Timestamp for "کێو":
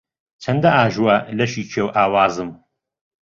1.71-1.89